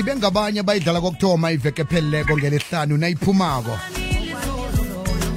[0.00, 3.78] sibe ngabanye bayidlala kokuthoma iveke pheleleko ngelihlanu nayiphumako.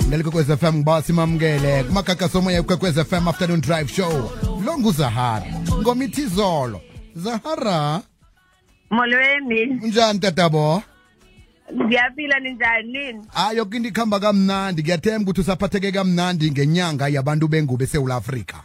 [0.08, 4.32] Ngelikwekwez FM ngiba simamukele kumagaga somoya ikwekwez FM afternoon drive show.
[4.66, 5.46] Lo nguzahara
[5.82, 6.82] ngomithi izolo
[7.16, 8.02] zahara?
[8.90, 9.80] Molweni.
[9.84, 10.84] Unjani tatabo?
[11.74, 13.26] Ngiyaphila ninjani nini?
[13.34, 14.82] Hayi yoke into ikuhamba kamnandi.
[14.82, 18.64] Ngiyathemba ukuthi usaphatheke kamnandi ngenyanga yabantu bengubo esewula afrika.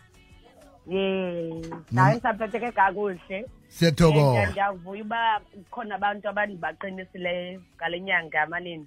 [0.89, 3.45] Ye Nawe saphetheke kakuhle.
[3.69, 4.43] Siyathokoza.
[4.43, 5.41] And ndiyavuya uba
[5.71, 8.87] kukhona abantu abandibaqinisileyo ngale nyanga amanini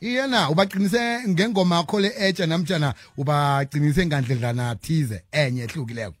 [0.00, 6.14] iyena ubaqinise ngengoma yakho le etsha namtshana ubaqinise ngandledlana thize enye ehlukileko?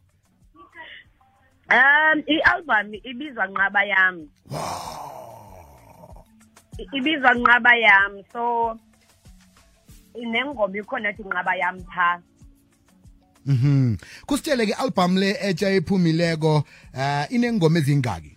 [1.70, 6.24] Um i-album ibizwa nqaba yam Wow.
[6.92, 8.76] ibizwa nqaba yam so
[10.14, 12.18] nengoma ikhona ethi nqaba yam phaa
[13.48, 13.96] Mhm.
[14.26, 18.36] Kusitshele ke album le etsha ephumileko eh inengoma ezingaki?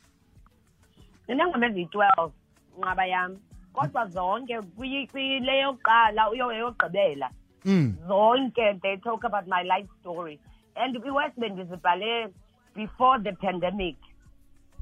[1.28, 2.32] inengoma eziyi-twelve
[2.80, 3.38] nqaba yam
[3.74, 7.30] kodwa zonke kwi- kwile yokuqala uyo yokugqibela
[7.66, 7.94] Mm.
[8.08, 10.40] zonke they talk about my life story
[10.76, 12.28] and iwest bendizibhale
[12.76, 13.96] before the pandemic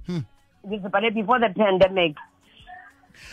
[0.08, 0.22] Hmm.
[0.68, 2.16] ngizibhale before the pandemic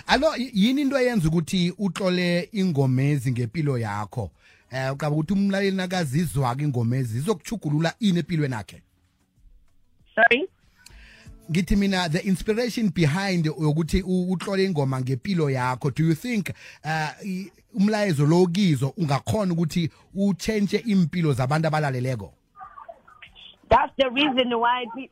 [0.07, 4.31] Alo y- yini into eyenza ukuthi utlole ingomezi ngempilo yakho?
[4.71, 8.83] Eh uqaba ukuthi umlaleli nakazizwa ke ingomezi izokuchugulula ini empilweni yakhe?
[10.15, 10.49] sorry
[11.51, 16.51] Ngithi mina the inspiration behind ukuthi u- utlole ingoma ngempilo yakho do you think
[16.85, 22.33] uh i- umlayezo lo kizo ungakhona ukuthi uchange impilo zabantu abalaleleko?
[23.69, 25.11] that's the reason why pe-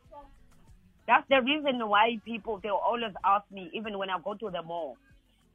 [1.07, 4.61] that's the reason why people they'll always ask me even when i go to the
[4.61, 4.97] mall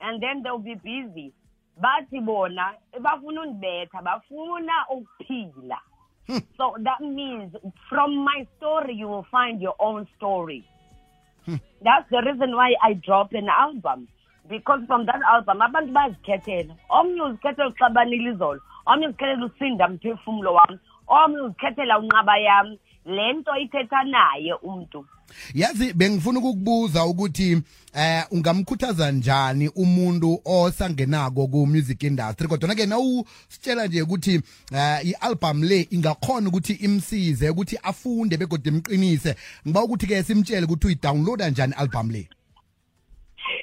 [0.01, 1.33] and then they'll be busy
[1.81, 5.78] bathi bona bafuna undibetha bafuna ukuphila.
[6.27, 6.39] Hmm.
[6.56, 7.55] So that means
[7.89, 10.64] from my story you will find your own story.
[11.47, 11.56] Hmm.
[11.83, 14.08] That's the reason why i drop an album
[14.48, 20.79] because from that album abantu bazikhethela omnye uzikhethela uxabanile izolo omnye uzikhethela usinda mphefumulo wami
[21.08, 25.06] omnye uzikhethela unqaba yami le nto ithetha naye umntu.
[25.55, 27.62] Yazi bengifuna ukukubuza ukuthi
[27.94, 32.48] eh ungamkhuthaza njani umuntu osangenako ku music industry?
[32.48, 39.36] Kodwa ke nawusitshela nje ukuthi eh ialbum le ingakhona ukuthi imsize ukuthi afunde begodwa imqinise
[39.67, 42.28] ngiba ukuthi ke simtshele ukuthi uyidownloada njani album le?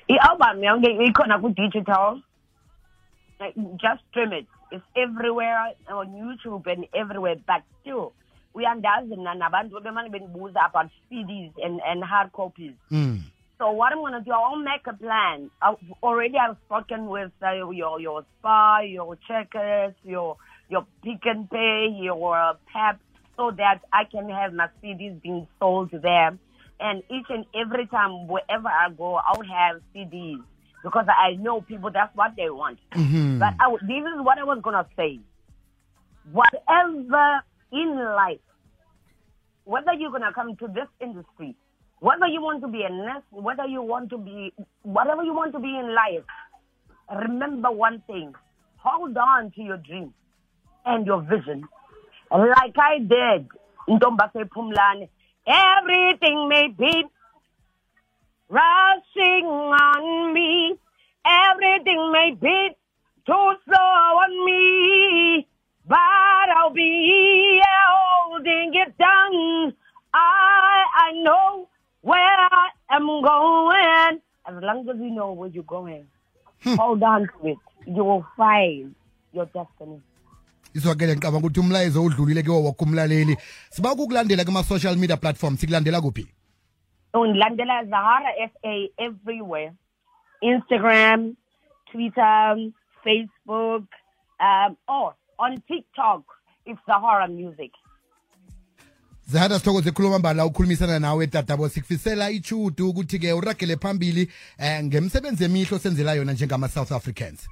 [0.08, 2.22] I-album yonke ikhona ku-digital.
[3.40, 4.48] Like, just stream it.
[4.72, 8.14] It's everywhere on youtube and everywhere but still
[8.58, 13.20] uyandazi mna nabantu bemane bendibuza about cds and, and hard copies mm.
[13.60, 15.50] So what I'm gonna do, I'll make a plan.
[15.64, 20.38] I've already I've spoken with uh, your your Spar, your checkers, your
[20.70, 23.00] your Pick n Pay, your uh, pep,
[23.36, 26.38] so that I can have my CDs being sold there.
[26.80, 30.44] And each and every time, wherever I go, I'll have CDs
[30.84, 31.90] because I know people.
[31.92, 32.78] That's what they want.
[32.94, 33.40] Mhm.
[33.40, 35.20] But I, this is what I was gonna say.
[36.32, 37.42] Whatever
[37.72, 38.40] in life,
[39.66, 41.56] whether you're gonna come to this industry,
[42.00, 45.54] whether you want to be a nurse, whether you want to be whatever you want
[45.54, 46.26] to be in life,
[47.28, 48.34] remember one thing:
[48.78, 50.14] hold on to your dream
[50.86, 51.68] and your vision,
[52.32, 53.48] like I did.
[55.48, 57.04] Everything may be
[58.50, 60.76] rushing on me.
[61.26, 62.72] Everything may be
[63.28, 63.54] too
[73.22, 74.22] Going.
[74.46, 76.06] As long as you know where you're going,
[76.78, 77.58] hold on to it.
[77.86, 78.96] You will find
[79.34, 80.02] your destiny.
[80.76, 83.38] iswakele ngicabanga ukuthi umlayezo udlulile kiwo woke umlaleli
[83.70, 86.28] siba ukukulandela kuma-social media platforms sikulandela kuphi
[87.14, 89.74] Undilandela Zahara SA everywhere.
[90.44, 91.36] Instagram,
[91.92, 92.56] Twitter,
[93.04, 93.86] Facebook,
[94.40, 96.24] um, or on TikTok,
[96.66, 97.72] it's Zahara Music.
[99.28, 105.76] Zihada sithokoze khuluma mbala ukhulumisana nawe tatabo sikufisela ichudu ukuthi-ke uragele phambili eh ngemisebenzi emihle
[105.76, 107.50] osenzela yona njengama-south africans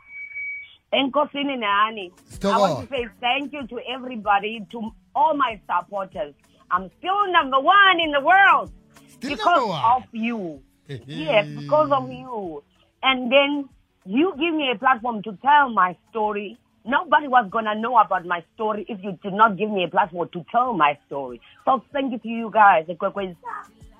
[0.91, 2.11] Enkosini Nani.
[2.43, 6.33] I want to say thank you to everybody, to all my supporters.
[6.71, 8.71] I'm still number one in the world
[9.09, 10.61] Still because of you.
[10.87, 12.63] yes, because of you.
[13.03, 13.67] And then
[14.05, 16.57] you give me a platform to tell my story.
[16.87, 19.87] Nobody was going to know about my story if you did not give me a
[19.87, 21.41] platform to tell my story.
[21.65, 22.85] So thank you to you guys.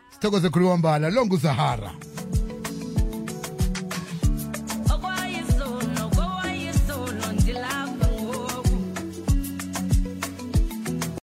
[0.10, 1.92] Sithokoze khuluma mbala lo nguzahara